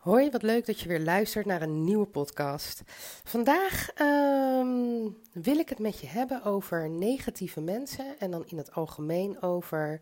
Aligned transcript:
Hoi, 0.00 0.30
wat 0.30 0.42
leuk 0.42 0.66
dat 0.66 0.80
je 0.80 0.88
weer 0.88 1.00
luistert 1.00 1.46
naar 1.46 1.62
een 1.62 1.84
nieuwe 1.84 2.06
podcast. 2.06 2.82
Vandaag 3.24 3.90
ehm, 3.94 5.08
wil 5.32 5.58
ik 5.58 5.68
het 5.68 5.78
met 5.78 6.00
je 6.00 6.06
hebben 6.06 6.44
over 6.44 6.90
negatieve 6.90 7.60
mensen 7.60 8.18
en 8.18 8.30
dan 8.30 8.46
in 8.46 8.56
het 8.56 8.72
algemeen 8.72 9.42
over 9.42 10.00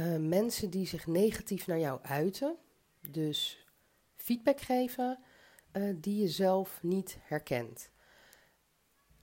uh, 0.00 0.16
mensen 0.16 0.70
die 0.70 0.86
zich 0.86 1.06
negatief 1.06 1.66
naar 1.66 1.78
jou 1.78 1.98
uiten. 2.02 2.56
Dus 3.10 3.66
feedback 4.16 4.60
geven 4.60 5.18
uh, 5.72 5.94
die 5.96 6.20
je 6.20 6.28
zelf 6.28 6.78
niet 6.82 7.18
herkent. 7.22 7.90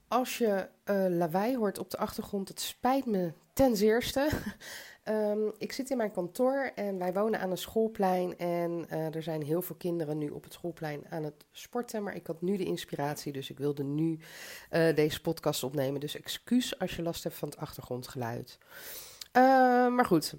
Als 0.08 0.38
je 0.38 0.68
uh, 0.84 1.06
lawaai 1.08 1.56
hoort 1.56 1.78
op 1.78 1.90
de 1.90 1.98
achtergrond, 1.98 2.48
het 2.48 2.60
spijt 2.60 3.06
me 3.06 3.32
ten 3.52 3.76
zeerste. 3.76 4.28
Um, 5.08 5.52
ik 5.58 5.72
zit 5.72 5.90
in 5.90 5.96
mijn 5.96 6.10
kantoor 6.10 6.70
en 6.74 6.98
wij 6.98 7.12
wonen 7.12 7.40
aan 7.40 7.50
een 7.50 7.58
schoolplein. 7.58 8.38
En 8.38 8.86
uh, 8.90 9.14
er 9.14 9.22
zijn 9.22 9.42
heel 9.42 9.62
veel 9.62 9.76
kinderen 9.76 10.18
nu 10.18 10.28
op 10.28 10.44
het 10.44 10.52
schoolplein 10.52 11.02
aan 11.08 11.24
het 11.24 11.44
sporten. 11.52 12.02
Maar 12.02 12.14
ik 12.14 12.26
had 12.26 12.42
nu 12.42 12.56
de 12.56 12.64
inspiratie, 12.64 13.32
dus 13.32 13.50
ik 13.50 13.58
wilde 13.58 13.82
nu 13.82 14.18
uh, 14.70 14.94
deze 14.94 15.20
podcast 15.20 15.62
opnemen. 15.62 16.00
Dus 16.00 16.16
excuus 16.16 16.78
als 16.78 16.96
je 16.96 17.02
last 17.02 17.22
hebt 17.22 17.36
van 17.36 17.48
het 17.48 17.58
achtergrondgeluid. 17.58 18.58
Uh, 19.32 19.42
maar 19.88 20.04
goed, 20.04 20.34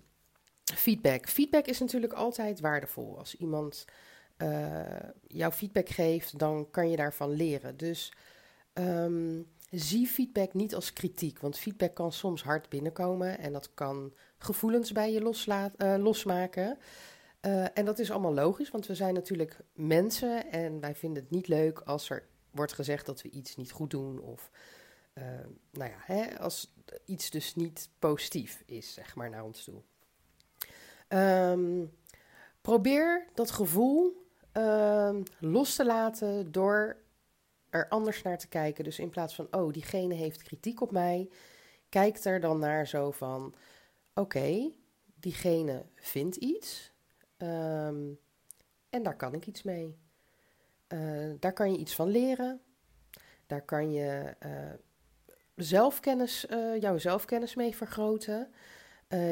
feedback. 0.63 1.29
Feedback 1.29 1.66
is 1.66 1.79
natuurlijk 1.79 2.13
altijd 2.13 2.59
waardevol. 2.59 3.17
Als 3.17 3.35
iemand 3.35 3.85
jouw 5.27 5.52
feedback 5.52 5.89
geeft, 5.89 6.39
dan 6.39 6.67
kan 6.72 6.89
je 6.89 6.95
daarvan 6.95 7.29
leren. 7.29 7.77
Dus. 7.77 8.13
Um, 8.73 9.53
zie 9.69 10.07
feedback 10.07 10.53
niet 10.53 10.75
als 10.75 10.94
kritiek, 10.94 11.39
want 11.39 11.57
feedback 11.57 11.94
kan 11.95 12.11
soms 12.11 12.44
hard 12.44 12.69
binnenkomen 12.69 13.39
en 13.39 13.53
dat 13.53 13.73
kan 13.73 14.13
gevoelens 14.45 14.91
bij 14.91 15.11
je 15.11 15.33
uh, 15.77 15.95
losmaken. 15.97 16.77
Uh, 17.41 17.77
en 17.77 17.85
dat 17.85 17.99
is 17.99 18.11
allemaal 18.11 18.33
logisch, 18.33 18.71
want 18.71 18.88
we 18.88 18.95
zijn 18.95 19.13
natuurlijk 19.13 19.59
mensen 19.73 20.51
en 20.51 20.79
wij 20.79 20.95
vinden 20.95 21.23
het 21.23 21.31
niet 21.31 21.47
leuk 21.47 21.79
als 21.79 22.09
er 22.09 22.27
wordt 22.51 22.73
gezegd 22.73 23.05
dat 23.05 23.21
we 23.21 23.29
iets 23.29 23.55
niet 23.55 23.71
goed 23.71 23.89
doen 23.89 24.19
of 24.19 24.51
uh, 25.13 25.23
nou 25.71 25.91
ja, 25.91 25.97
hè, 25.99 26.39
als 26.39 26.73
iets 27.05 27.29
dus 27.29 27.55
niet 27.55 27.89
positief 27.99 28.63
is, 28.66 28.93
zeg 28.93 29.16
maar, 29.16 29.29
naar 29.29 29.43
ons 29.43 29.63
toe. 29.63 29.81
Um, 31.19 31.91
probeer 32.61 33.27
dat 33.33 33.51
gevoel 33.51 34.27
uh, 34.53 35.16
los 35.39 35.75
te 35.75 35.85
laten 35.85 36.51
door 36.51 36.97
er 37.69 37.88
anders 37.89 38.21
naar 38.21 38.38
te 38.38 38.47
kijken. 38.47 38.83
Dus 38.83 38.99
in 38.99 39.09
plaats 39.09 39.35
van, 39.35 39.47
oh, 39.51 39.73
diegene 39.73 40.13
heeft 40.13 40.43
kritiek 40.43 40.81
op 40.81 40.91
mij, 40.91 41.29
kijk 41.89 42.23
er 42.23 42.39
dan 42.39 42.59
naar 42.59 42.88
zo 42.88 43.11
van, 43.11 43.55
oké, 44.16 44.71
diegene 45.19 45.85
vindt 45.95 46.35
iets 46.35 46.94
um, 47.38 48.19
en 48.89 49.03
daar 49.03 49.16
kan 49.16 49.33
ik 49.33 49.47
iets 49.47 49.63
mee. 49.63 49.97
Uh, 50.88 51.33
daar 51.39 51.53
kan 51.53 51.72
je 51.72 51.77
iets 51.77 51.95
van 51.95 52.09
leren. 52.09 52.61
Daar 53.47 53.61
kan 53.61 53.91
je 53.91 54.35
uh, 54.45 54.73
zelfkennis, 55.56 56.45
uh, 56.50 56.81
jouw 56.81 56.97
zelfkennis 56.97 57.56
mee 57.56 57.75
vergroten. 57.75 58.51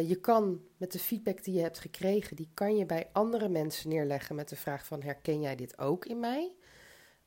je 0.05 0.17
kan 0.21 0.61
met 0.77 0.91
de 0.91 0.99
feedback 0.99 1.43
die 1.43 1.53
je 1.53 1.61
hebt 1.61 1.79
gekregen, 1.79 2.35
die 2.35 2.49
kan 2.53 2.75
je 2.75 2.85
bij 2.85 3.09
andere 3.11 3.49
mensen 3.49 3.89
neerleggen 3.89 4.35
met 4.35 4.49
de 4.49 4.55
vraag 4.55 4.85
van 4.85 5.01
herken 5.01 5.41
jij 5.41 5.55
dit 5.55 5.77
ook 5.77 6.05
in 6.05 6.19
mij? 6.19 6.55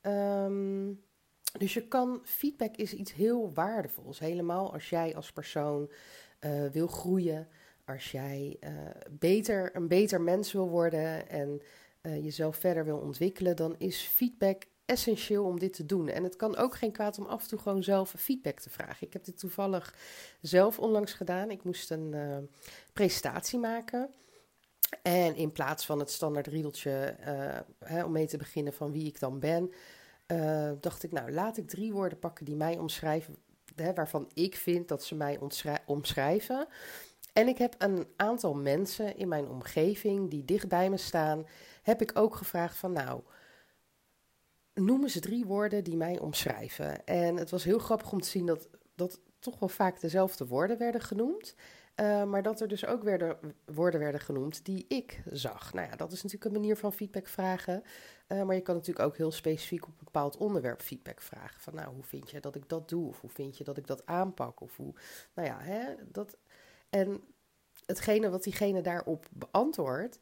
Um, 0.01 1.05
dus 1.57 1.73
je 1.73 1.87
kan, 1.87 2.21
feedback 2.23 2.75
is 2.75 2.93
iets 2.93 3.13
heel 3.13 3.53
waardevols. 3.53 4.19
Helemaal 4.19 4.73
als 4.73 4.89
jij 4.89 5.15
als 5.15 5.31
persoon 5.31 5.91
uh, 6.47 6.71
wil 6.71 6.87
groeien, 6.87 7.47
als 7.85 8.11
jij 8.11 8.57
uh, 8.63 8.69
beter, 9.09 9.75
een 9.75 9.87
beter 9.87 10.21
mens 10.21 10.51
wil 10.51 10.69
worden 10.69 11.29
en 11.29 11.61
uh, 12.01 12.23
jezelf 12.23 12.57
verder 12.57 12.85
wil 12.85 12.97
ontwikkelen, 12.97 13.55
dan 13.55 13.75
is 13.77 14.01
feedback 14.01 14.63
essentieel 14.85 15.45
om 15.45 15.59
dit 15.59 15.73
te 15.73 15.85
doen. 15.85 16.07
En 16.07 16.23
het 16.23 16.35
kan 16.35 16.57
ook 16.57 16.75
geen 16.75 16.91
kwaad 16.91 17.17
om 17.19 17.25
af 17.25 17.41
en 17.41 17.47
toe 17.47 17.59
gewoon 17.59 17.83
zelf 17.83 18.13
feedback 18.17 18.59
te 18.59 18.69
vragen. 18.69 19.07
Ik 19.07 19.13
heb 19.13 19.23
dit 19.23 19.39
toevallig 19.39 19.95
zelf 20.41 20.79
onlangs 20.79 21.13
gedaan. 21.13 21.51
Ik 21.51 21.63
moest 21.63 21.91
een 21.91 22.15
presentatie 22.93 23.59
maken. 23.59 24.09
En 25.01 25.35
in 25.35 25.51
plaats 25.51 25.85
van 25.85 25.99
het 25.99 26.11
standaard 26.11 26.47
riedeltje 26.47 27.15
hè, 27.79 28.03
om 28.03 28.11
mee 28.11 28.27
te 28.27 28.37
beginnen 28.37 28.73
van 28.73 28.91
wie 28.91 29.07
ik 29.07 29.19
dan 29.19 29.39
ben, 29.39 29.71
dacht 30.79 31.03
ik, 31.03 31.11
nou, 31.11 31.31
laat 31.31 31.57
ik 31.57 31.67
drie 31.67 31.93
woorden 31.93 32.19
pakken 32.19 32.45
die 32.45 32.55
mij 32.55 32.77
omschrijven, 32.77 33.35
waarvan 33.95 34.29
ik 34.33 34.55
vind 34.55 34.87
dat 34.87 35.03
ze 35.03 35.15
mij 35.15 35.39
omschrijven. 35.85 36.67
En 37.33 37.47
ik 37.47 37.57
heb 37.57 37.75
een 37.77 38.07
aantal 38.15 38.53
mensen 38.53 39.17
in 39.17 39.27
mijn 39.27 39.47
omgeving 39.47 40.29
die 40.29 40.45
dicht 40.45 40.67
bij 40.67 40.89
me 40.89 40.97
staan, 40.97 41.45
heb 41.81 42.01
ik 42.01 42.11
ook 42.13 42.35
gevraagd 42.35 42.77
van, 42.77 42.91
nou, 42.91 43.21
noemen 44.73 45.09
ze 45.09 45.19
drie 45.19 45.45
woorden 45.45 45.83
die 45.83 45.97
mij 45.97 46.19
omschrijven. 46.19 47.05
En 47.05 47.37
het 47.37 47.49
was 47.49 47.63
heel 47.63 47.79
grappig 47.79 48.11
om 48.11 48.21
te 48.21 48.29
zien 48.29 48.45
dat, 48.45 48.67
dat 48.95 49.19
toch 49.39 49.59
wel 49.59 49.69
vaak 49.69 50.01
dezelfde 50.01 50.47
woorden 50.47 50.77
werden 50.77 51.01
genoemd. 51.01 51.55
Uh, 51.99 52.23
maar 52.23 52.43
dat 52.43 52.61
er 52.61 52.67
dus 52.67 52.85
ook 52.85 53.03
woorden 53.65 53.99
werden 53.99 54.21
genoemd 54.21 54.65
die 54.65 54.85
ik 54.87 55.23
zag. 55.31 55.73
Nou 55.73 55.89
ja, 55.89 55.95
dat 55.95 56.11
is 56.11 56.23
natuurlijk 56.23 56.45
een 56.45 56.59
manier 56.61 56.77
van 56.77 56.93
feedback 56.93 57.27
vragen. 57.27 57.83
Uh, 58.27 58.43
maar 58.43 58.55
je 58.55 58.61
kan 58.61 58.75
natuurlijk 58.75 59.05
ook 59.05 59.17
heel 59.17 59.31
specifiek 59.31 59.83
op 59.83 59.89
een 59.89 60.03
bepaald 60.03 60.37
onderwerp 60.37 60.81
feedback 60.81 61.21
vragen. 61.21 61.61
Van 61.61 61.75
nou, 61.75 61.93
hoe 61.93 62.03
vind 62.03 62.31
je 62.31 62.39
dat 62.39 62.55
ik 62.55 62.69
dat 62.69 62.89
doe? 62.89 63.07
Of 63.07 63.21
hoe 63.21 63.29
vind 63.29 63.57
je 63.57 63.63
dat 63.63 63.77
ik 63.77 63.87
dat 63.87 64.05
aanpak? 64.05 64.61
Of 64.61 64.75
hoe, 64.75 64.93
nou 65.33 65.47
ja, 65.47 65.59
hè, 65.59 65.95
dat. 66.11 66.37
En 66.89 67.21
hetgene 67.85 68.29
wat 68.29 68.43
diegene 68.43 68.81
daarop 68.81 69.25
beantwoordt, 69.31 70.19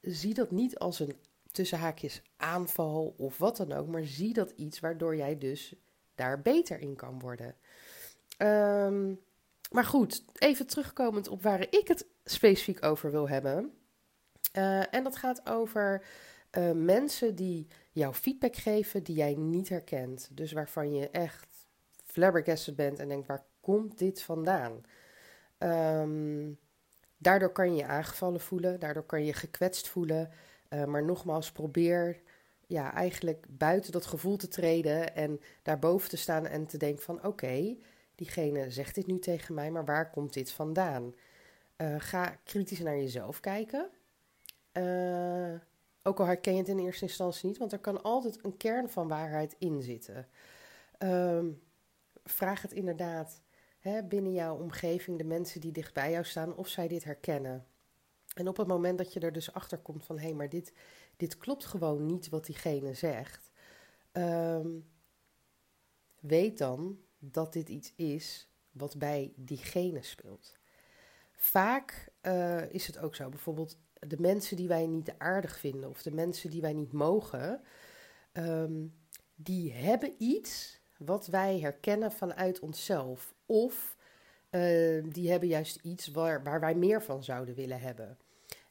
zie 0.00 0.34
dat 0.34 0.50
niet 0.50 0.78
als 0.78 0.98
een 0.98 1.16
tussen 1.50 1.78
haakjes 1.78 2.22
aanval 2.36 3.14
of 3.16 3.38
wat 3.38 3.56
dan 3.56 3.72
ook. 3.72 3.86
Maar 3.86 4.04
zie 4.04 4.32
dat 4.32 4.50
iets 4.50 4.80
waardoor 4.80 5.16
jij 5.16 5.38
dus 5.38 5.74
daar 6.14 6.42
beter 6.42 6.80
in 6.80 6.96
kan 6.96 7.18
worden. 7.18 7.54
Um, 8.38 9.20
maar 9.70 9.84
goed, 9.84 10.24
even 10.34 10.66
terugkomend 10.66 11.28
op 11.28 11.42
waar 11.42 11.60
ik 11.60 11.88
het 11.88 12.06
specifiek 12.24 12.84
over 12.84 13.10
wil 13.10 13.28
hebben. 13.28 13.72
Uh, 14.52 14.94
en 14.94 15.02
dat 15.02 15.16
gaat 15.16 15.48
over 15.48 16.04
uh, 16.58 16.70
mensen 16.72 17.34
die 17.34 17.66
jou 17.92 18.14
feedback 18.14 18.56
geven 18.56 19.02
die 19.02 19.16
jij 19.16 19.34
niet 19.34 19.68
herkent. 19.68 20.28
Dus 20.32 20.52
waarvan 20.52 20.94
je 20.94 21.10
echt 21.10 21.68
flabbergasted 22.04 22.76
bent 22.76 22.98
en 22.98 23.08
denkt, 23.08 23.26
waar 23.26 23.44
komt 23.60 23.98
dit 23.98 24.22
vandaan? 24.22 24.80
Um, 25.58 26.58
daardoor 27.18 27.52
kan 27.52 27.70
je 27.70 27.76
je 27.76 27.86
aangevallen 27.86 28.40
voelen, 28.40 28.80
daardoor 28.80 29.06
kan 29.06 29.24
je 29.24 29.32
gekwetst 29.32 29.88
voelen. 29.88 30.30
Uh, 30.70 30.84
maar 30.84 31.04
nogmaals, 31.04 31.52
probeer 31.52 32.20
ja, 32.66 32.94
eigenlijk 32.94 33.46
buiten 33.50 33.92
dat 33.92 34.06
gevoel 34.06 34.36
te 34.36 34.48
treden 34.48 35.14
en 35.14 35.40
daarboven 35.62 36.08
te 36.08 36.16
staan 36.16 36.46
en 36.46 36.66
te 36.66 36.78
denken 36.78 37.02
van 37.02 37.24
oké, 37.24 37.76
diegene 38.16 38.70
zegt 38.70 38.94
dit 38.94 39.06
nu 39.06 39.18
tegen 39.18 39.54
mij, 39.54 39.70
maar 39.70 39.84
waar 39.84 40.10
komt 40.10 40.32
dit 40.32 40.50
vandaan? 40.50 41.14
Uh, 41.76 41.94
ga 41.98 42.38
kritisch 42.44 42.80
naar 42.80 42.96
jezelf 42.96 43.40
kijken. 43.40 43.90
Uh, 44.72 45.54
ook 46.02 46.20
al 46.20 46.26
herken 46.26 46.52
je 46.52 46.58
het 46.58 46.68
in 46.68 46.78
eerste 46.78 47.04
instantie 47.04 47.48
niet, 47.48 47.58
want 47.58 47.72
er 47.72 47.78
kan 47.78 48.02
altijd 48.02 48.44
een 48.44 48.56
kern 48.56 48.88
van 48.88 49.08
waarheid 49.08 49.54
in 49.58 49.82
zitten. 49.82 50.28
Uh, 50.98 51.44
vraag 52.24 52.62
het 52.62 52.72
inderdaad 52.72 53.42
hè, 53.78 54.02
binnen 54.02 54.32
jouw 54.32 54.56
omgeving, 54.56 55.18
de 55.18 55.24
mensen 55.24 55.60
die 55.60 55.72
dicht 55.72 55.94
bij 55.94 56.10
jou 56.10 56.24
staan, 56.24 56.56
of 56.56 56.68
zij 56.68 56.88
dit 56.88 57.04
herkennen. 57.04 57.66
En 58.34 58.48
op 58.48 58.56
het 58.56 58.66
moment 58.66 58.98
dat 58.98 59.12
je 59.12 59.20
er 59.20 59.32
dus 59.32 59.52
achter 59.52 59.78
komt 59.78 60.04
van 60.04 60.18
hé, 60.18 60.24
hey, 60.24 60.34
maar 60.34 60.48
dit, 60.48 60.72
dit 61.16 61.36
klopt 61.36 61.64
gewoon 61.64 62.06
niet 62.06 62.28
wat 62.28 62.46
diegene 62.46 62.94
zegt. 62.94 63.50
Um, 64.12 64.86
weet 66.20 66.58
dan 66.58 66.98
dat 67.18 67.52
dit 67.52 67.68
iets 67.68 67.92
is 67.96 68.48
wat 68.70 68.98
bij 68.98 69.32
diegene 69.36 70.02
speelt. 70.02 70.56
Vaak 71.32 72.08
uh, 72.22 72.72
is 72.72 72.86
het 72.86 72.98
ook 72.98 73.14
zo, 73.14 73.28
bijvoorbeeld 73.28 73.78
de 73.98 74.20
mensen 74.20 74.56
die 74.56 74.68
wij 74.68 74.86
niet 74.86 75.14
aardig 75.18 75.58
vinden 75.58 75.90
of 75.90 76.02
de 76.02 76.14
mensen 76.14 76.50
die 76.50 76.60
wij 76.60 76.72
niet 76.72 76.92
mogen, 76.92 77.60
um, 78.32 78.94
die 79.34 79.72
hebben 79.72 80.14
iets 80.18 80.80
wat 80.98 81.26
wij 81.26 81.60
herkennen 81.60 82.12
vanuit 82.12 82.60
onszelf. 82.60 83.34
Of 83.46 83.96
uh, 84.50 85.04
die 85.12 85.30
hebben 85.30 85.48
juist 85.48 85.78
iets 85.82 86.06
waar, 86.06 86.42
waar 86.42 86.60
wij 86.60 86.74
meer 86.74 87.02
van 87.02 87.24
zouden 87.24 87.54
willen 87.54 87.80
hebben. 87.80 88.18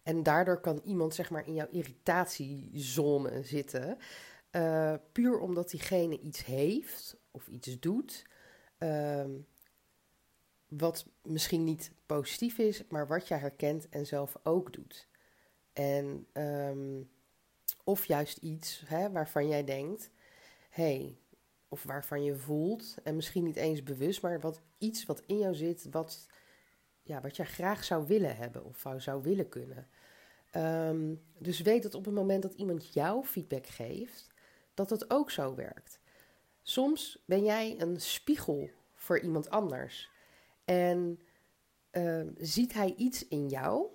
En 0.03 0.23
daardoor 0.23 0.59
kan 0.59 0.81
iemand 0.83 1.13
zeg 1.13 1.29
maar 1.29 1.47
in 1.47 1.53
jouw 1.53 1.67
irritatiezone 1.71 3.43
zitten. 3.43 3.97
Uh, 4.51 4.93
puur 5.11 5.39
omdat 5.39 5.69
diegene 5.69 6.19
iets 6.19 6.45
heeft 6.45 7.17
of 7.31 7.47
iets 7.47 7.79
doet 7.79 8.25
um, 8.77 9.47
wat 10.67 11.05
misschien 11.21 11.63
niet 11.63 11.91
positief 12.05 12.57
is, 12.57 12.83
maar 12.87 13.07
wat 13.07 13.27
je 13.27 13.33
herkent 13.33 13.89
en 13.89 14.05
zelf 14.05 14.37
ook 14.43 14.73
doet. 14.73 15.07
En 15.73 16.27
ehm, 16.31 17.01
of 17.83 18.05
juist 18.05 18.37
iets 18.37 18.83
hè, 18.85 19.11
waarvan 19.11 19.47
jij 19.47 19.63
denkt, 19.63 20.09
hey, 20.69 21.17
of 21.69 21.83
waarvan 21.83 22.23
je 22.23 22.35
voelt, 22.35 22.95
en 23.03 23.15
misschien 23.15 23.43
niet 23.43 23.55
eens 23.55 23.83
bewust, 23.83 24.21
maar 24.21 24.39
wat, 24.39 24.61
iets 24.77 25.05
wat 25.05 25.21
in 25.25 25.37
jou 25.37 25.55
zit, 25.55 25.87
wat, 25.91 26.27
ja, 27.01 27.21
wat 27.21 27.35
jij 27.35 27.45
graag 27.45 27.83
zou 27.83 28.07
willen 28.07 28.35
hebben 28.35 28.65
of 28.65 28.85
zou 28.97 29.21
willen 29.21 29.49
kunnen. 29.49 29.87
Ehm, 30.51 31.15
dus 31.37 31.61
weet 31.61 31.83
dat 31.83 31.93
op 31.93 32.05
het 32.05 32.13
moment 32.13 32.41
dat 32.41 32.53
iemand 32.53 32.93
jou 32.93 33.25
feedback 33.25 33.67
geeft, 33.67 34.27
dat 34.73 34.89
dat 34.89 35.09
ook 35.09 35.31
zo 35.31 35.55
werkt. 35.55 35.99
Soms 36.67 37.23
ben 37.25 37.43
jij 37.43 37.79
een 37.81 38.01
spiegel 38.01 38.69
voor 38.93 39.19
iemand 39.19 39.49
anders. 39.49 40.09
En 40.63 41.19
ehm, 41.91 42.29
ziet 42.37 42.73
hij 42.73 42.93
iets 42.97 43.27
in 43.27 43.47
jou 43.47 43.87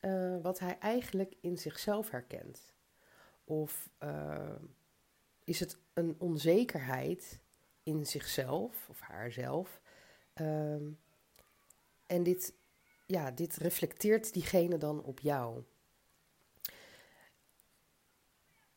uh, 0.00 0.36
wat 0.42 0.58
hij 0.58 0.78
eigenlijk 0.78 1.34
in 1.40 1.58
zichzelf 1.58 2.10
herkent? 2.10 2.72
Of 3.44 3.90
ehm, 3.98 4.64
is 5.44 5.60
het 5.60 5.78
een 5.92 6.14
onzekerheid 6.18 7.38
in 7.82 8.06
zichzelf 8.06 8.88
of 8.88 9.00
haarzelf? 9.00 9.80
Um, 10.34 10.98
en 12.06 12.22
dit, 12.22 12.54
ja, 13.06 13.30
dit 13.30 13.56
reflecteert 13.56 14.32
diegene 14.32 14.78
dan 14.78 15.02
op 15.02 15.20
jou. 15.20 15.62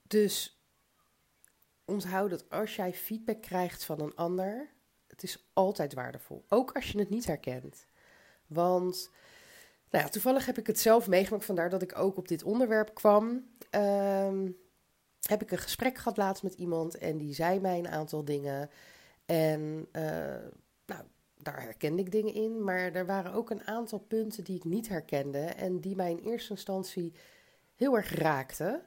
Dus 0.08 0.61
onthoud 1.92 2.30
dat 2.30 2.50
als 2.50 2.76
jij 2.76 2.94
feedback 2.94 3.42
krijgt 3.42 3.84
van 3.84 4.02
een 4.02 4.16
ander, 4.16 4.70
het 5.08 5.24
is 5.24 5.50
altijd 5.54 5.94
waardevol. 5.94 6.46
Ook 6.50 6.72
als 6.72 6.92
je 6.92 7.00
het 7.00 7.10
niet 7.10 7.26
herkent. 7.26 7.86
Want 8.48 9.10
nou 9.90 10.04
ja, 10.04 10.10
toevallig 10.10 10.46
heb 10.46 10.58
ik 10.58 10.68
het 10.68 10.80
zelf 10.80 11.08
meegemaakt, 11.08 11.46
vandaar 11.46 11.70
dat 11.70 11.82
ik 11.82 11.98
ook 11.98 12.18
op 12.18 12.28
dit 12.28 12.44
onderwerp 12.44 12.94
kwam. 12.94 13.50
Um, 13.72 14.58
heb 15.22 15.42
ik 15.42 15.52
een 15.52 15.58
gesprek 15.58 15.98
gehad 15.98 16.18
laatst 16.18 16.44
met 16.44 16.54
iemand 16.54 16.98
en 16.98 17.18
die 17.18 17.34
zei 17.34 17.60
mij 17.60 17.78
een 17.78 17.88
aantal 17.88 18.26
dingen. 18.26 18.70
En 19.26 19.88
uh, 19.92 20.02
nou, 20.86 21.04
daar 21.38 21.62
herkende 21.62 22.02
ik 22.02 22.12
dingen 22.12 22.34
in, 22.34 22.64
maar 22.64 22.94
er 22.94 23.06
waren 23.06 23.34
ook 23.34 23.50
een 23.50 23.68
aantal 23.68 24.00
punten 24.00 24.44
die 24.44 24.56
ik 24.56 24.64
niet 24.64 24.90
herkende 24.90 25.40
en 25.40 25.80
die 25.80 25.96
mij 25.96 26.12
in 26.12 26.20
eerste 26.20 26.52
instantie 26.52 27.14
heel 27.76 27.96
erg 27.96 28.14
raakten. 28.14 28.82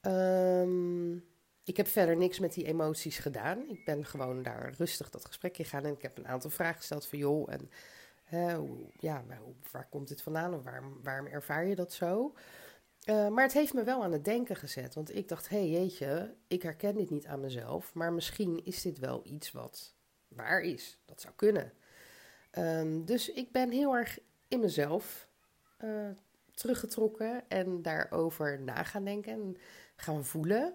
Um, 0.00 1.24
ik 1.64 1.76
heb 1.76 1.86
verder 1.86 2.16
niks 2.16 2.38
met 2.38 2.54
die 2.54 2.66
emoties 2.66 3.18
gedaan. 3.18 3.68
Ik 3.68 3.84
ben 3.84 4.04
gewoon 4.04 4.42
daar 4.42 4.74
rustig 4.78 5.10
dat 5.10 5.24
gesprek 5.24 5.56
gegaan 5.56 5.84
en 5.84 5.92
ik 5.92 6.02
heb 6.02 6.18
een 6.18 6.28
aantal 6.28 6.50
vragen 6.50 6.76
gesteld 6.76 7.06
van 7.06 7.18
joh, 7.18 7.52
en 7.52 7.70
ja, 9.00 9.24
waar 9.70 9.88
komt 9.90 10.08
dit 10.08 10.22
vandaan 10.22 10.52
en 10.52 10.62
waarom, 10.62 11.00
waarom 11.02 11.26
ervaar 11.26 11.66
je 11.66 11.74
dat 11.74 11.92
zo? 11.92 12.34
Uh, 13.04 13.28
maar 13.28 13.44
het 13.44 13.52
heeft 13.52 13.74
me 13.74 13.82
wel 13.82 14.02
aan 14.02 14.12
het 14.12 14.24
denken 14.24 14.56
gezet, 14.56 14.94
want 14.94 15.14
ik 15.14 15.28
dacht, 15.28 15.48
hé 15.48 15.56
hey, 15.56 15.68
jeetje, 15.68 16.34
ik 16.46 16.62
herken 16.62 16.94
dit 16.94 17.10
niet 17.10 17.26
aan 17.26 17.40
mezelf, 17.40 17.94
maar 17.94 18.12
misschien 18.12 18.64
is 18.64 18.82
dit 18.82 18.98
wel 18.98 19.20
iets 19.24 19.52
wat 19.52 19.94
waar 20.28 20.60
is. 20.60 20.98
Dat 21.04 21.20
zou 21.20 21.34
kunnen. 21.36 21.72
Um, 22.58 23.04
dus 23.04 23.32
ik 23.32 23.52
ben 23.52 23.70
heel 23.70 23.96
erg 23.96 24.18
in 24.48 24.60
mezelf 24.60 25.28
uh, 25.84 26.08
teruggetrokken 26.54 27.48
en 27.48 27.82
daarover 27.82 28.60
na 28.60 28.82
gaan 28.82 29.04
denken 29.04 29.32
en 29.32 29.56
gaan 29.96 30.24
voelen. 30.24 30.74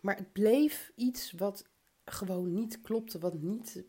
Maar 0.00 0.16
het 0.16 0.32
bleef 0.32 0.92
iets 0.94 1.32
wat 1.32 1.64
gewoon 2.04 2.54
niet 2.54 2.80
klopte, 2.80 3.18
wat 3.18 3.34
niet, 3.40 3.84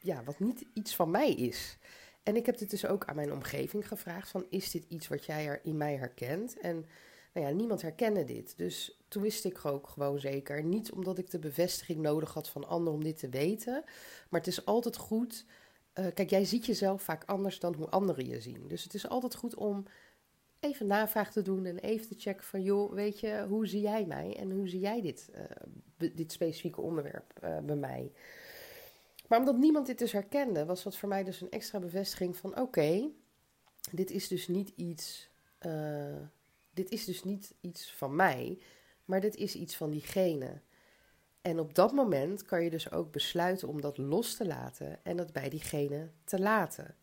ja, 0.00 0.24
wat 0.24 0.38
niet 0.38 0.64
iets 0.74 0.96
van 0.96 1.10
mij 1.10 1.32
is. 1.32 1.78
En 2.22 2.36
ik 2.36 2.46
heb 2.46 2.58
dit 2.58 2.70
dus 2.70 2.86
ook 2.86 3.04
aan 3.04 3.16
mijn 3.16 3.32
omgeving 3.32 3.88
gevraagd: 3.88 4.30
van, 4.30 4.46
is 4.50 4.70
dit 4.70 4.84
iets 4.88 5.08
wat 5.08 5.24
jij 5.24 5.46
er 5.46 5.60
in 5.64 5.76
mij 5.76 5.96
herkent? 5.96 6.58
En 6.58 6.86
nou 7.32 7.46
ja, 7.46 7.52
niemand 7.52 7.82
herkende 7.82 8.24
dit. 8.24 8.56
Dus 8.56 9.00
toen 9.08 9.22
wist 9.22 9.44
ik 9.44 9.64
ook 9.64 9.88
gewoon 9.88 10.18
zeker. 10.18 10.64
Niet 10.64 10.92
omdat 10.92 11.18
ik 11.18 11.30
de 11.30 11.38
bevestiging 11.38 12.00
nodig 12.00 12.34
had 12.34 12.48
van 12.48 12.68
anderen 12.68 12.98
om 12.98 13.04
dit 13.04 13.18
te 13.18 13.28
weten. 13.28 13.82
Maar 14.28 14.40
het 14.40 14.48
is 14.48 14.64
altijd 14.64 14.96
goed. 14.96 15.44
Uh, 15.94 16.06
kijk, 16.14 16.30
jij 16.30 16.44
ziet 16.44 16.66
jezelf 16.66 17.02
vaak 17.02 17.24
anders 17.24 17.58
dan 17.58 17.74
hoe 17.74 17.88
anderen 17.88 18.26
je 18.26 18.40
zien. 18.40 18.68
Dus 18.68 18.82
het 18.82 18.94
is 18.94 19.08
altijd 19.08 19.34
goed 19.34 19.54
om 19.54 19.84
even 20.60 20.86
navraag 20.86 21.32
te 21.32 21.42
doen 21.42 21.66
en 21.66 21.78
even 21.78 22.08
te 22.08 22.14
checken 22.18 22.44
van, 22.44 22.62
joh, 22.62 22.92
weet 22.92 23.20
je, 23.20 23.46
hoe 23.48 23.66
zie 23.66 23.80
jij 23.80 24.06
mij 24.06 24.36
en 24.36 24.50
hoe 24.50 24.68
zie 24.68 24.80
jij 24.80 25.00
dit, 25.00 25.30
uh, 25.98 26.10
dit 26.14 26.32
specifieke 26.32 26.80
onderwerp 26.80 27.40
uh, 27.44 27.58
bij 27.58 27.76
mij? 27.76 28.12
Maar 29.28 29.38
omdat 29.38 29.58
niemand 29.58 29.86
dit 29.86 29.98
dus 29.98 30.12
herkende, 30.12 30.64
was 30.64 30.82
dat 30.82 30.96
voor 30.96 31.08
mij 31.08 31.24
dus 31.24 31.40
een 31.40 31.50
extra 31.50 31.78
bevestiging 31.78 32.36
van, 32.36 32.60
oké, 32.60 33.10
dit 33.92 34.10
is 34.10 34.28
dus 34.28 34.48
niet 34.48 34.72
iets, 34.76 35.30
uh, 35.66 36.16
dit 36.70 36.90
is 36.90 37.04
dus 37.04 37.24
niet 37.24 37.54
iets 37.60 37.94
van 37.94 38.16
mij, 38.16 38.58
maar 39.04 39.20
dit 39.20 39.36
is 39.36 39.54
iets 39.54 39.76
van 39.76 39.90
diegene. 39.90 40.60
En 41.40 41.58
op 41.58 41.74
dat 41.74 41.92
moment 41.92 42.42
kan 42.42 42.64
je 42.64 42.70
dus 42.70 42.92
ook 42.92 43.12
besluiten 43.12 43.68
om 43.68 43.80
dat 43.80 43.98
los 43.98 44.36
te 44.36 44.46
laten 44.46 45.04
en 45.04 45.16
dat 45.16 45.32
bij 45.32 45.48
diegene 45.48 46.10
te 46.24 46.38
laten. 46.38 46.96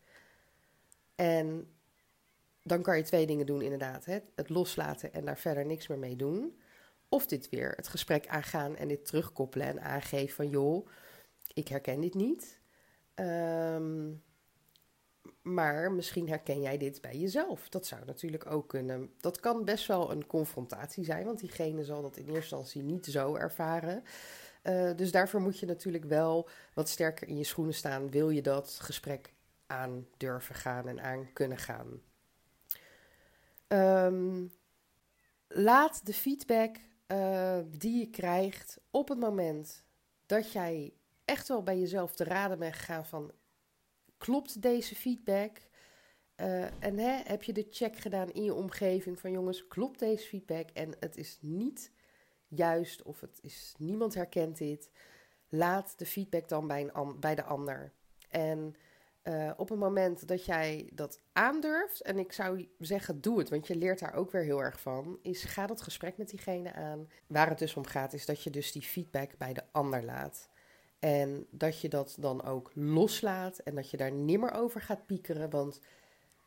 En 1.14 1.68
dan 2.68 2.82
kan 2.82 2.96
je 2.96 3.02
twee 3.02 3.26
dingen 3.26 3.46
doen, 3.46 3.62
inderdaad. 3.62 4.04
Hè? 4.04 4.18
Het 4.34 4.48
loslaten 4.48 5.12
en 5.12 5.24
daar 5.24 5.38
verder 5.38 5.66
niks 5.66 5.86
meer 5.86 5.98
mee 5.98 6.16
doen. 6.16 6.60
Of 7.08 7.26
dit 7.26 7.48
weer, 7.48 7.72
het 7.76 7.88
gesprek 7.88 8.26
aangaan 8.26 8.76
en 8.76 8.88
dit 8.88 9.06
terugkoppelen 9.06 9.66
en 9.66 9.80
aangeven 9.80 10.34
van 10.34 10.48
joh, 10.48 10.88
ik 11.54 11.68
herken 11.68 12.00
dit 12.00 12.14
niet. 12.14 12.60
Um, 13.14 14.22
maar 15.42 15.92
misschien 15.92 16.28
herken 16.28 16.60
jij 16.60 16.78
dit 16.78 17.00
bij 17.00 17.16
jezelf. 17.18 17.68
Dat 17.68 17.86
zou 17.86 18.04
natuurlijk 18.04 18.50
ook 18.50 18.68
kunnen. 18.68 19.12
Dat 19.20 19.40
kan 19.40 19.64
best 19.64 19.86
wel 19.86 20.10
een 20.10 20.26
confrontatie 20.26 21.04
zijn, 21.04 21.24
want 21.24 21.40
diegene 21.40 21.84
zal 21.84 22.02
dat 22.02 22.16
in 22.16 22.24
eerste 22.24 22.56
instantie 22.56 22.82
niet 22.82 23.06
zo 23.06 23.34
ervaren. 23.34 24.02
Uh, 24.62 24.96
dus 24.96 25.12
daarvoor 25.12 25.40
moet 25.40 25.58
je 25.58 25.66
natuurlijk 25.66 26.04
wel 26.04 26.48
wat 26.74 26.88
sterker 26.88 27.28
in 27.28 27.36
je 27.36 27.44
schoenen 27.44 27.74
staan. 27.74 28.10
Wil 28.10 28.30
je 28.30 28.42
dat 28.42 28.78
gesprek 28.80 29.32
aan 29.66 30.06
durven 30.16 30.54
gaan 30.54 30.88
en 30.88 31.00
aan 31.00 31.32
kunnen 31.32 31.58
gaan? 31.58 32.00
Um, 33.68 34.52
laat 35.48 36.06
de 36.06 36.14
feedback 36.14 36.76
uh, 37.06 37.58
die 37.66 37.98
je 37.98 38.10
krijgt 38.10 38.80
op 38.90 39.08
het 39.08 39.18
moment 39.18 39.84
dat 40.26 40.52
jij 40.52 40.92
echt 41.24 41.48
wel 41.48 41.62
bij 41.62 41.78
jezelf 41.78 42.14
te 42.14 42.24
raden 42.24 42.58
bent 42.58 42.74
gegaan 42.74 43.06
van 43.06 43.32
klopt 44.18 44.62
deze 44.62 44.94
feedback? 44.94 45.56
Uh, 46.36 46.82
en 46.82 46.98
hè, 46.98 47.22
heb 47.24 47.42
je 47.42 47.52
de 47.52 47.66
check 47.70 47.96
gedaan 47.96 48.32
in 48.32 48.44
je 48.44 48.54
omgeving 48.54 49.20
van 49.20 49.30
jongens, 49.30 49.68
klopt 49.68 49.98
deze 49.98 50.26
feedback? 50.26 50.70
En 50.70 50.94
het 51.00 51.16
is 51.16 51.38
niet 51.40 51.92
juist 52.48 53.02
of 53.02 53.20
het 53.20 53.38
is 53.42 53.74
niemand 53.78 54.14
herkent 54.14 54.58
dit. 54.58 54.90
Laat 55.48 55.98
de 55.98 56.06
feedback 56.06 56.48
dan 56.48 56.66
bij, 56.66 56.90
een, 56.92 57.20
bij 57.20 57.34
de 57.34 57.44
ander. 57.44 57.92
En 58.28 58.76
uh, 59.28 59.50
op 59.56 59.68
het 59.68 59.78
moment 59.78 60.28
dat 60.28 60.44
jij 60.44 60.90
dat 60.92 61.20
aandurft, 61.32 62.00
en 62.00 62.18
ik 62.18 62.32
zou 62.32 62.68
zeggen, 62.78 63.20
doe 63.20 63.38
het, 63.38 63.48
want 63.48 63.66
je 63.66 63.76
leert 63.76 63.98
daar 63.98 64.14
ook 64.14 64.30
weer 64.30 64.42
heel 64.42 64.62
erg 64.62 64.80
van, 64.80 65.18
is 65.22 65.44
ga 65.44 65.66
dat 65.66 65.82
gesprek 65.82 66.16
met 66.16 66.30
diegene 66.30 66.72
aan. 66.72 67.08
Waar 67.26 67.48
het 67.48 67.58
dus 67.58 67.74
om 67.74 67.86
gaat, 67.86 68.12
is 68.12 68.26
dat 68.26 68.42
je 68.42 68.50
dus 68.50 68.72
die 68.72 68.82
feedback 68.82 69.30
bij 69.38 69.52
de 69.52 69.62
ander 69.72 70.04
laat. 70.04 70.48
En 70.98 71.46
dat 71.50 71.80
je 71.80 71.88
dat 71.88 72.16
dan 72.20 72.44
ook 72.44 72.70
loslaat 72.74 73.58
en 73.58 73.74
dat 73.74 73.90
je 73.90 73.96
daar 73.96 74.12
nimmer 74.12 74.52
over 74.52 74.80
gaat 74.80 75.06
piekeren, 75.06 75.50
want 75.50 75.80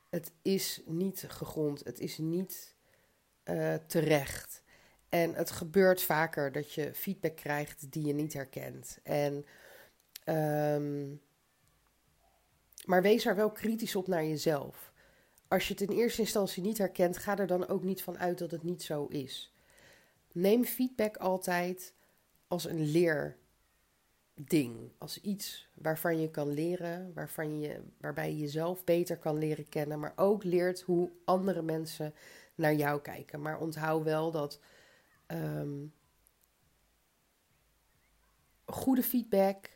het 0.10 0.32
is 0.42 0.82
niet 0.86 1.26
gegrond, 1.28 1.84
het 1.84 2.00
is 2.00 2.18
niet 2.18 2.76
uh, 3.46 3.74
terecht. 3.88 4.64
En 5.10 5.34
het 5.34 5.52
gebeurt 5.52 6.02
vaker 6.02 6.52
dat 6.52 6.74
je 6.74 6.94
feedback 6.94 7.36
krijgt 7.36 7.92
die 7.92 8.06
je 8.06 8.14
niet 8.14 8.34
herkent. 8.34 9.00
En 9.04 9.46
um, 10.26 11.22
maar 12.86 13.02
wees 13.02 13.26
er 13.26 13.36
wel 13.36 13.52
kritisch 13.52 13.96
op 13.96 14.08
naar 14.08 14.26
jezelf. 14.26 14.92
Als 15.48 15.68
je 15.68 15.74
het 15.74 15.90
in 15.90 15.98
eerste 15.98 16.22
instantie 16.22 16.64
niet 16.64 16.78
herkent, 16.78 17.18
ga 17.18 17.38
er 17.38 17.48
dan 17.48 17.68
ook 17.68 17.84
niet 17.84 18.04
van 18.04 18.18
uit 18.18 18.38
dat 18.38 18.52
het 18.52 18.64
niet 18.64 18.84
zo 18.84 19.06
is. 19.06 19.54
Neem 20.32 20.66
feedback 20.66 21.18
altijd 21.18 21.94
als 22.48 22.66
een 22.66 22.92
leerding, 22.92 24.92
als 24.98 25.22
iets 25.22 25.70
waarvan 25.74 26.20
je 26.20 26.30
kan 26.30 26.54
leren, 26.54 27.14
waarvan 27.14 27.60
je, 27.60 27.82
waarbij 27.98 28.30
je 28.30 28.38
jezelf 28.38 28.84
beter 28.84 29.18
kan 29.18 29.38
leren 29.38 29.70
kennen, 29.70 30.00
maar 30.00 30.14
ook 30.16 30.44
leert 30.44 30.82
hoe 30.82 31.12
andere 31.26 31.62
mensen 31.62 32.14
naar 32.56 32.76
jou 32.76 33.02
kijken. 33.02 33.42
Maar 33.42 33.60
onthoud 33.60 34.04
wel 34.04 34.32
dat 34.32 34.60
um, 35.28 35.94
goede 38.66 39.04
feedback 39.04 39.70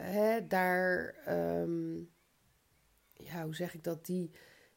hè, 0.00 0.46
daar, 0.46 1.14
um, 1.60 2.10
ja, 3.12 3.44
hoe 3.44 3.54
zeg 3.54 3.74
ik 3.74 3.84
dat, 3.84 4.06
die, 4.06 4.30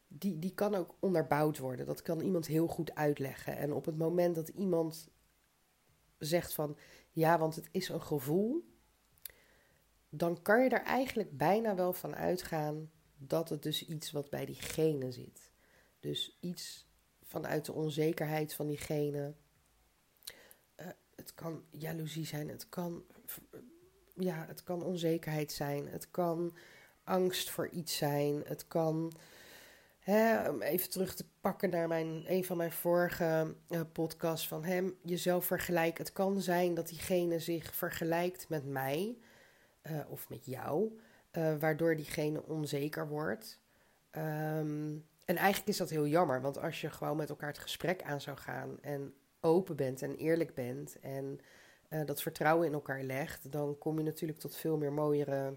die, 0.08 0.38
die 0.38 0.54
kan 0.54 0.74
ook 0.74 0.96
onderbouwd 1.00 1.58
worden. 1.58 1.86
Dat 1.86 2.02
kan 2.02 2.20
iemand 2.20 2.46
heel 2.46 2.66
goed 2.66 2.94
uitleggen. 2.94 3.56
En 3.56 3.72
op 3.72 3.84
het 3.84 3.98
moment 3.98 4.34
dat 4.34 4.48
iemand 4.48 5.08
zegt 6.18 6.54
van, 6.54 6.76
ja, 7.10 7.38
want 7.38 7.54
het 7.54 7.68
is 7.70 7.88
een 7.88 8.02
gevoel, 8.02 8.64
dan 10.08 10.42
kan 10.42 10.62
je 10.62 10.68
er 10.68 10.82
eigenlijk 10.82 11.36
bijna 11.36 11.74
wel 11.74 11.92
van 11.92 12.16
uitgaan 12.16 12.90
dat 13.16 13.48
het 13.48 13.62
dus 13.62 13.86
iets 13.86 14.10
wat 14.10 14.30
bij 14.30 14.44
diegene 14.44 15.12
zit. 15.12 15.50
Dus 16.00 16.38
iets 16.40 16.88
vanuit 17.22 17.64
de 17.64 17.72
onzekerheid 17.72 18.54
van 18.54 18.66
diegene. 18.66 19.34
Uh, 20.80 20.86
het 21.16 21.34
kan 21.34 21.64
jaloezie 21.70 22.26
zijn, 22.26 22.48
het 22.48 22.68
kan, 22.68 23.04
ja, 24.18 24.44
het 24.48 24.62
kan 24.62 24.82
onzekerheid 24.82 25.52
zijn, 25.52 25.88
het 25.88 26.10
kan 26.10 26.56
angst 27.04 27.50
voor 27.50 27.68
iets 27.68 27.96
zijn, 27.96 28.42
het 28.46 28.66
kan 28.66 29.12
Hè, 30.08 30.48
om 30.48 30.62
even 30.62 30.90
terug 30.90 31.14
te 31.14 31.24
pakken 31.40 31.70
naar 31.70 31.88
mijn, 31.88 32.24
een 32.26 32.44
van 32.44 32.56
mijn 32.56 32.72
vorige 32.72 33.54
uh, 33.68 33.80
podcasts 33.92 34.48
van 34.48 34.64
hem, 34.64 34.94
jezelf 35.02 35.44
vergelijken. 35.44 36.04
Het 36.04 36.12
kan 36.12 36.40
zijn 36.40 36.74
dat 36.74 36.88
diegene 36.88 37.38
zich 37.38 37.74
vergelijkt 37.74 38.48
met 38.48 38.64
mij 38.64 39.18
uh, 39.82 40.00
of 40.08 40.28
met 40.28 40.46
jou, 40.46 40.98
uh, 41.32 41.54
waardoor 41.58 41.96
diegene 41.96 42.42
onzeker 42.42 43.08
wordt. 43.08 43.60
Um, 44.10 45.06
en 45.24 45.36
eigenlijk 45.36 45.68
is 45.68 45.76
dat 45.76 45.90
heel 45.90 46.06
jammer, 46.06 46.40
want 46.40 46.58
als 46.58 46.80
je 46.80 46.90
gewoon 46.90 47.16
met 47.16 47.28
elkaar 47.28 47.48
het 47.48 47.58
gesprek 47.58 48.02
aan 48.02 48.20
zou 48.20 48.36
gaan 48.36 48.78
en 48.80 49.14
open 49.40 49.76
bent 49.76 50.02
en 50.02 50.16
eerlijk 50.16 50.54
bent 50.54 51.00
en 51.00 51.40
dat 52.04 52.22
vertrouwen 52.22 52.66
in 52.66 52.72
elkaar 52.72 53.02
legt, 53.02 53.52
dan 53.52 53.78
kom 53.78 53.98
je 53.98 54.04
natuurlijk 54.04 54.38
tot 54.38 54.56
veel 54.56 54.76
meer 54.76 54.92
mooiere 54.92 55.56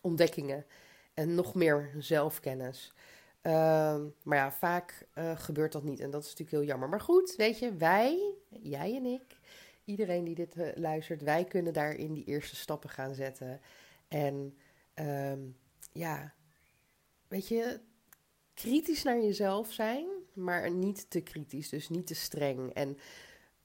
ontdekkingen 0.00 0.66
en 1.14 1.34
nog 1.34 1.54
meer 1.54 1.94
zelfkennis. 1.98 2.94
Ehm, 3.40 4.06
maar 4.22 4.38
ja, 4.38 4.52
vaak 4.52 5.06
uh, 5.14 5.38
gebeurt 5.38 5.72
dat 5.72 5.82
niet 5.82 6.00
en 6.00 6.10
dat 6.10 6.22
is 6.22 6.28
natuurlijk 6.28 6.56
heel 6.56 6.66
jammer. 6.66 6.88
Maar 6.88 7.00
goed, 7.00 7.34
weet 7.36 7.58
je, 7.58 7.74
wij, 7.74 8.34
jij 8.48 8.96
en 8.96 9.04
ik, 9.04 9.38
iedereen 9.84 10.24
die 10.24 10.34
dit 10.34 10.56
uh, 10.56 10.68
luistert, 10.74 11.22
wij 11.22 11.44
kunnen 11.44 11.72
daarin 11.72 12.12
die 12.12 12.24
eerste 12.24 12.56
stappen 12.56 12.90
gaan 12.90 13.14
zetten. 13.14 13.60
En 14.08 14.56
um, 14.94 15.56
ja, 15.92 16.34
weet 17.28 17.48
je, 17.48 17.80
kritisch 18.54 19.02
naar 19.02 19.20
jezelf 19.20 19.72
zijn, 19.72 20.06
maar 20.32 20.70
niet 20.70 21.10
te 21.10 21.20
kritisch, 21.20 21.68
dus 21.68 21.88
niet 21.88 22.06
te 22.06 22.14
streng. 22.14 22.72
En 22.74 22.98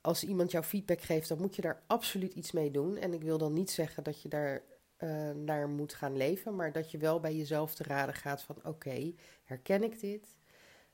als 0.05 0.23
iemand 0.23 0.51
jou 0.51 0.63
feedback 0.63 1.01
geeft, 1.01 1.27
dan 1.27 1.37
moet 1.37 1.55
je 1.55 1.61
daar 1.61 1.83
absoluut 1.87 2.33
iets 2.33 2.51
mee 2.51 2.71
doen. 2.71 2.97
En 2.97 3.13
ik 3.13 3.21
wil 3.21 3.37
dan 3.37 3.53
niet 3.53 3.71
zeggen 3.71 4.03
dat 4.03 4.21
je 4.21 4.29
daar 4.29 4.61
uh, 4.99 5.31
naar 5.31 5.69
moet 5.69 5.93
gaan 5.93 6.17
leven, 6.17 6.55
maar 6.55 6.71
dat 6.71 6.91
je 6.91 6.97
wel 6.97 7.19
bij 7.19 7.35
jezelf 7.35 7.75
te 7.75 7.83
raden 7.83 8.15
gaat 8.15 8.41
van 8.41 8.55
oké, 8.63 9.13
herken 9.43 9.83
ik 9.83 9.99
dit? 9.99 10.35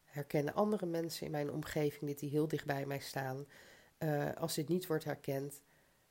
Herkennen 0.03 0.53
andere 0.53 0.85
mensen 0.85 1.25
in 1.25 1.31
mijn 1.31 1.51
omgeving 1.51 2.05
dit 2.05 2.19
die 2.19 2.29
heel 2.29 2.47
dicht 2.47 2.65
bij 2.65 2.85
mij 2.85 2.99
staan? 2.99 3.45
Uh, 3.99 4.33
als 4.33 4.55
dit 4.55 4.67
niet 4.67 4.87
wordt 4.87 5.03
herkend, 5.03 5.61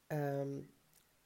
um, 0.09 0.71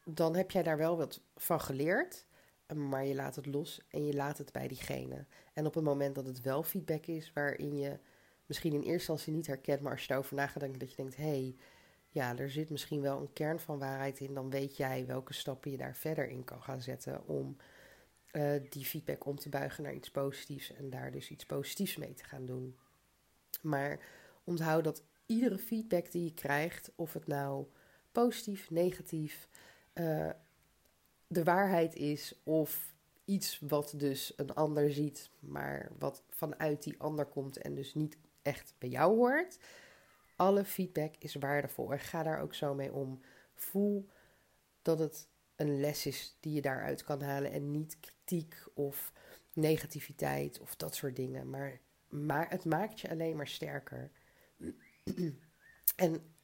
dan 0.04 0.36
heb 0.36 0.50
jij 0.50 0.62
daar 0.62 0.78
wel 0.78 0.96
wat 0.96 1.20
van 1.36 1.60
geleerd, 1.60 2.26
maar 2.74 3.06
je 3.06 3.14
laat 3.14 3.36
het 3.36 3.46
los 3.46 3.80
en 3.88 4.06
je 4.06 4.14
laat 4.14 4.38
het 4.38 4.52
bij 4.52 4.68
diegene. 4.68 5.26
En 5.52 5.66
op 5.66 5.74
het 5.74 5.84
moment 5.84 6.14
dat 6.14 6.26
het 6.26 6.40
wel 6.40 6.62
feedback 6.62 7.06
is 7.06 7.32
waarin 7.32 7.76
je 7.76 7.98
misschien 8.46 8.72
in 8.72 8.78
eerste 8.78 8.92
instantie 8.92 9.32
niet 9.32 9.46
herkent, 9.46 9.80
maar 9.80 9.92
als 9.92 10.00
je 10.00 10.08
daarover 10.08 10.34
na 10.34 10.50
dat 10.54 10.90
je 10.90 10.96
denkt, 10.96 11.16
hé, 11.16 11.22
hey, 11.22 11.56
ja, 12.08 12.36
er 12.36 12.50
zit 12.50 12.70
misschien 12.70 13.00
wel 13.00 13.20
een 13.20 13.32
kern 13.32 13.60
van 13.60 13.78
waarheid 13.78 14.20
in, 14.20 14.34
dan 14.34 14.50
weet 14.50 14.76
jij 14.76 15.06
welke 15.06 15.32
stappen 15.32 15.70
je 15.70 15.76
daar 15.76 15.96
verder 15.96 16.28
in 16.28 16.44
kan 16.44 16.62
gaan 16.62 16.80
zetten 16.80 17.26
om 17.26 17.56
uh, 18.32 18.52
die 18.68 18.84
feedback 18.84 19.26
om 19.26 19.38
te 19.38 19.48
buigen 19.48 19.82
naar 19.82 19.94
iets 19.94 20.10
positiefs 20.10 20.72
en 20.72 20.90
daar 20.90 21.10
dus 21.10 21.30
iets 21.30 21.46
positiefs 21.46 21.96
mee 21.96 22.14
te 22.14 22.24
gaan 22.24 22.46
doen. 22.46 22.76
Maar 23.62 24.00
onthoud 24.44 24.84
dat 24.84 25.02
iedere 25.26 25.58
feedback 25.58 26.10
die 26.10 26.24
je 26.24 26.34
krijgt, 26.34 26.92
of 26.94 27.12
het 27.12 27.26
nou 27.26 27.66
positief, 28.12 28.70
negatief, 28.70 29.48
uh, 29.94 30.30
de 31.26 31.44
waarheid 31.44 31.94
is 31.94 32.40
of 32.42 32.94
iets 33.24 33.60
wat 33.60 33.94
dus 33.96 34.32
een 34.36 34.54
ander 34.54 34.92
ziet, 34.92 35.30
maar 35.38 35.92
wat 35.98 36.22
vanuit 36.28 36.82
die 36.82 36.94
ander 36.98 37.24
komt 37.24 37.58
en 37.58 37.74
dus 37.74 37.94
niet 37.94 38.16
echt 38.44 38.74
bij 38.78 38.88
jou 38.88 39.16
hoort 39.16 39.58
alle 40.36 40.64
feedback 40.64 41.14
is 41.18 41.34
waardevol 41.34 41.92
en 41.92 41.98
ga 41.98 42.22
daar 42.22 42.40
ook 42.40 42.54
zo 42.54 42.74
mee 42.74 42.92
om. 42.92 43.20
Voel 43.54 44.08
dat 44.82 44.98
het 44.98 45.28
een 45.56 45.80
les 45.80 46.06
is 46.06 46.36
die 46.40 46.52
je 46.52 46.62
daaruit 46.62 47.04
kan 47.04 47.22
halen 47.22 47.52
en 47.52 47.70
niet 47.70 48.00
kritiek 48.00 48.54
of 48.74 49.12
negativiteit 49.52 50.60
of 50.60 50.76
dat 50.76 50.94
soort 50.94 51.16
dingen. 51.16 51.50
Maar, 51.50 51.80
maar 52.08 52.50
het 52.50 52.64
maakt 52.64 53.00
je 53.00 53.10
alleen 53.10 53.36
maar 53.36 53.48
sterker. 53.48 54.10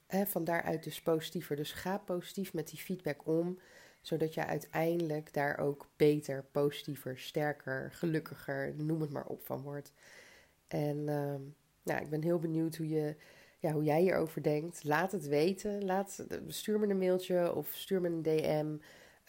en 0.06 0.26
van 0.26 0.44
daaruit 0.44 0.84
dus 0.84 1.02
positiever. 1.02 1.56
Dus 1.56 1.72
ga 1.72 1.98
positief 1.98 2.52
met 2.52 2.68
die 2.68 2.78
feedback 2.78 3.26
om, 3.26 3.60
zodat 4.00 4.34
je 4.34 4.46
uiteindelijk 4.46 5.32
daar 5.32 5.58
ook 5.58 5.88
beter, 5.96 6.44
positiever, 6.44 7.18
sterker, 7.18 7.92
gelukkiger, 7.92 8.74
noem 8.76 9.00
het 9.00 9.10
maar 9.10 9.26
op 9.26 9.46
van 9.46 9.62
wordt. 9.62 9.92
En 10.68 10.96
uh, 10.96 11.34
nou, 11.92 12.04
ik 12.04 12.10
ben 12.10 12.22
heel 12.22 12.38
benieuwd 12.38 12.76
hoe 12.76 12.88
je 12.88 13.16
ja, 13.58 13.72
hoe 13.72 13.84
jij 13.84 14.00
hierover 14.00 14.42
denkt. 14.42 14.84
Laat 14.84 15.12
het 15.12 15.26
weten. 15.26 15.84
Laat, 15.84 16.26
stuur 16.46 16.78
me 16.78 16.86
een 16.86 16.98
mailtje 16.98 17.54
of 17.54 17.70
stuur 17.74 18.00
me 18.00 18.08
een 18.08 18.22
DM 18.22 18.76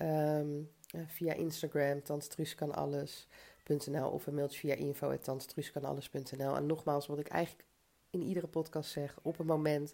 um, 0.05 0.69
via 1.07 1.33
Instagram, 1.33 2.03
tantetruuskanalles.nl 2.03 4.09
of 4.09 4.27
een 4.27 4.35
mailtje 4.35 4.59
via 4.59 4.73
info.tantetruuskanalles.nl. 4.73 6.55
En 6.55 6.65
nogmaals, 6.65 7.07
wat 7.07 7.19
ik 7.19 7.27
eigenlijk 7.27 7.65
in 8.09 8.21
iedere 8.21 8.47
podcast 8.47 8.91
zeg, 8.91 9.19
op 9.21 9.37
het 9.37 9.47
moment 9.47 9.93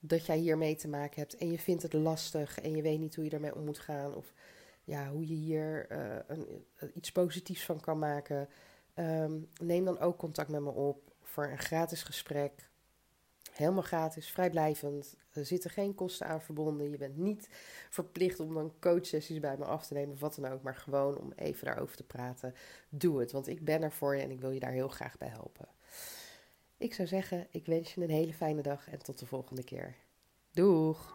dat 0.00 0.26
jij 0.26 0.38
hiermee 0.38 0.76
te 0.76 0.88
maken 0.88 1.20
hebt 1.20 1.36
en 1.36 1.50
je 1.50 1.58
vindt 1.58 1.82
het 1.82 1.92
lastig 1.92 2.60
en 2.60 2.76
je 2.76 2.82
weet 2.82 2.98
niet 2.98 3.14
hoe 3.14 3.24
je 3.24 3.30
ermee 3.30 3.54
om 3.54 3.64
moet 3.64 3.78
gaan 3.78 4.14
of 4.14 4.32
ja, 4.84 5.10
hoe 5.10 5.28
je 5.28 5.34
hier 5.34 5.86
uh, 5.92 6.16
een, 6.26 6.64
iets 6.94 7.12
positiefs 7.12 7.64
van 7.64 7.80
kan 7.80 7.98
maken, 7.98 8.48
um, 8.94 9.48
neem 9.60 9.84
dan 9.84 9.98
ook 9.98 10.18
contact 10.18 10.48
met 10.48 10.60
me 10.60 10.70
op 10.70 11.11
voor 11.32 11.44
een 11.44 11.58
gratis 11.58 12.02
gesprek 12.02 12.52
Helemaal 13.52 13.82
gratis, 13.82 14.30
vrijblijvend. 14.30 15.16
Er 15.32 15.46
zitten 15.46 15.70
geen 15.70 15.94
kosten 15.94 16.26
aan 16.26 16.42
verbonden. 16.42 16.90
Je 16.90 16.96
bent 16.96 17.16
niet 17.16 17.48
verplicht 17.90 18.40
om 18.40 18.54
dan 18.54 18.72
coachsessies 18.80 19.40
bij 19.40 19.56
me 19.58 19.64
af 19.64 19.86
te 19.86 19.94
nemen 19.94 20.12
of 20.12 20.20
wat 20.20 20.38
dan 20.40 20.52
ook. 20.52 20.62
Maar 20.62 20.76
gewoon 20.76 21.18
om 21.18 21.32
even 21.36 21.64
daarover 21.64 21.96
te 21.96 22.02
praten. 22.02 22.54
Doe 22.88 23.20
het, 23.20 23.32
want 23.32 23.48
ik 23.48 23.64
ben 23.64 23.82
er 23.82 23.92
voor 23.92 24.16
je 24.16 24.22
en 24.22 24.30
ik 24.30 24.40
wil 24.40 24.50
je 24.50 24.60
daar 24.60 24.70
heel 24.70 24.88
graag 24.88 25.18
bij 25.18 25.28
helpen. 25.28 25.68
Ik 26.76 26.94
zou 26.94 27.08
zeggen, 27.08 27.46
ik 27.50 27.66
wens 27.66 27.94
je 27.94 28.02
een 28.02 28.10
hele 28.10 28.34
fijne 28.34 28.62
dag 28.62 28.88
en 28.90 28.98
tot 28.98 29.18
de 29.18 29.26
volgende 29.26 29.64
keer. 29.64 29.94
Doeg! 30.50 31.14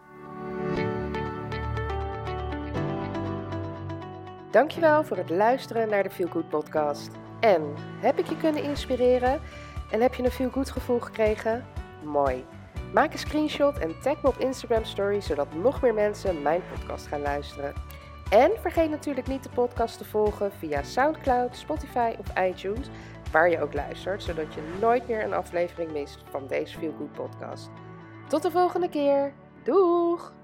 Dankjewel 4.51 5.03
voor 5.03 5.17
het 5.17 5.29
luisteren 5.29 5.89
naar 5.89 6.03
de 6.03 6.09
Feel 6.09 6.27
Good 6.27 6.49
podcast. 6.49 7.09
En 7.39 7.73
heb 7.77 8.19
ik 8.19 8.27
je 8.27 8.37
kunnen 8.37 8.63
inspireren? 8.63 9.41
En 9.91 10.01
heb 10.01 10.13
je 10.13 10.23
een 10.23 10.51
Good 10.51 10.71
gevoel 10.71 10.99
gekregen? 10.99 11.65
Mooi. 12.03 12.45
Maak 12.93 13.13
een 13.13 13.19
screenshot 13.19 13.77
en 13.77 13.99
tag 14.01 14.21
me 14.21 14.29
op 14.29 14.37
Instagram 14.37 14.83
Story, 14.83 15.21
zodat 15.21 15.53
nog 15.53 15.81
meer 15.81 15.93
mensen 15.93 16.41
mijn 16.41 16.61
podcast 16.73 17.07
gaan 17.07 17.21
luisteren. 17.21 17.73
En 18.29 18.51
vergeet 18.61 18.89
natuurlijk 18.89 19.27
niet 19.27 19.43
de 19.43 19.49
podcast 19.49 19.97
te 19.97 20.05
volgen 20.05 20.51
via 20.51 20.83
SoundCloud, 20.83 21.55
Spotify 21.55 22.15
of 22.19 22.43
iTunes, 22.43 22.89
waar 23.31 23.49
je 23.49 23.61
ook 23.61 23.73
luistert, 23.73 24.23
zodat 24.23 24.53
je 24.53 24.77
nooit 24.79 25.07
meer 25.07 25.23
een 25.23 25.33
aflevering 25.33 25.91
mist 25.91 26.23
van 26.29 26.47
deze 26.47 26.77
Feel 26.77 26.93
Good 26.97 27.11
podcast. 27.11 27.69
Tot 28.27 28.41
de 28.41 28.51
volgende 28.51 28.89
keer. 28.89 29.33
Doeg! 29.63 30.36